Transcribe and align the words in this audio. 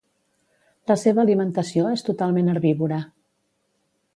La 0.91 0.95
seva 1.01 1.21
alimentació 1.25 1.91
és 1.99 2.05
totalment 2.09 2.51
herbívora. 2.55 3.03